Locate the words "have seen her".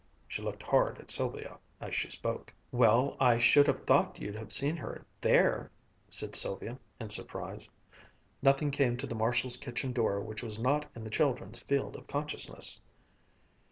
4.35-5.05